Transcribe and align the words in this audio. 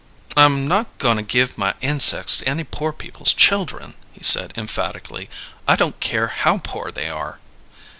"I'm 0.35 0.67
not 0.67 0.97
goin' 0.97 1.17
to 1.17 1.21
give 1.21 1.59
my 1.59 1.75
insecks 1.79 2.37
to 2.39 2.47
any 2.49 2.63
poor 2.63 2.91
people's 2.91 3.31
children," 3.33 3.93
he 4.13 4.23
said 4.23 4.51
emphatically. 4.57 5.29
"I 5.67 5.75
don't 5.75 5.99
care 5.99 6.25
how 6.29 6.57
poor 6.57 6.89
they 6.91 7.07
are!" 7.07 7.39